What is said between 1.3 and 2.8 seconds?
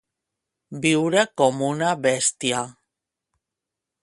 com una bèstia.